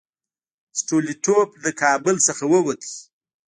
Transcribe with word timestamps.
سټولیټوف 0.79 1.49
له 1.63 1.71
کابل 1.81 2.15
څخه 2.27 2.43
ووت. 2.51 2.81